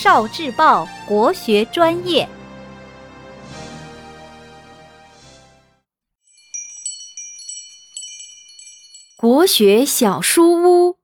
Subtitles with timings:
[0.00, 2.28] 少智报国学专业。
[9.16, 10.92] 国学小书屋，《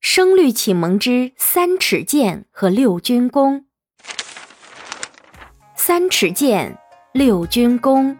[0.00, 3.60] 声律启蒙之三尺剑和六军弓》。
[5.74, 6.78] 三尺剑，
[7.12, 8.16] 六军弓，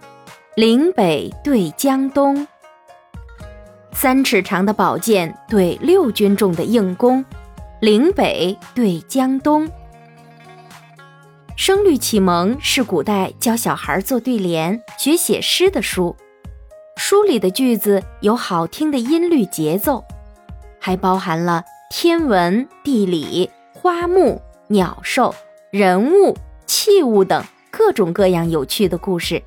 [0.56, 2.48] 岭北对江东。
[3.92, 7.24] 三尺长的宝剑对六军重的硬弓，
[7.84, 9.70] 岭北对江东。
[11.54, 16.16] 声律启蒙是古代教小孩做对联、学写诗的书。
[16.96, 20.02] 书里的句子有好听的音律节奏，
[20.80, 25.34] 还包含了天文、地理、花木、鸟兽、
[25.70, 29.42] 人物、器物等各种各样有趣的故事。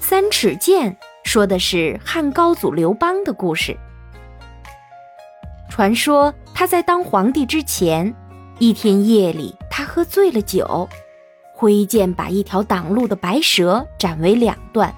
[0.00, 3.78] 三尺剑说的是汉高祖刘邦的故事。
[5.74, 8.14] 传说他在当皇帝之前，
[8.60, 10.88] 一天夜里他喝醉了酒，
[11.52, 14.94] 挥剑把一条挡路的白蛇斩为两段。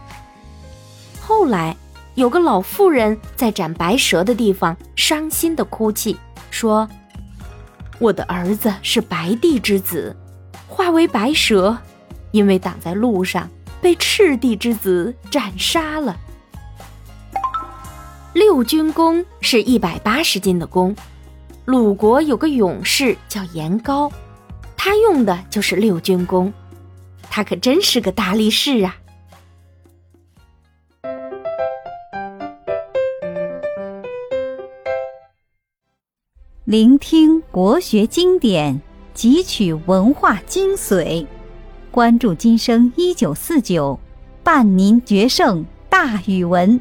[1.19, 1.75] 后来，
[2.15, 6.15] 有个老妇人在斩白蛇的地方伤心的哭泣，
[6.51, 6.87] 说
[7.99, 10.15] ：“我的儿子是白帝之子，
[10.69, 11.79] 化为白蛇，
[12.33, 13.49] 因为挡在路上，
[13.81, 16.15] 被赤帝之子斩杀了。”
[18.37, 20.95] 六军弓是一百八十斤的弓，
[21.65, 24.13] 鲁国有个勇士叫颜高，
[24.77, 26.53] 他用的就是六军弓，
[27.31, 28.95] 他可真是个大力士啊！
[36.67, 38.83] 聆听国学经典，
[39.15, 41.27] 汲取文化精髓，
[41.91, 43.99] 关注今生一九四九，
[44.43, 46.79] 伴您决胜大语文。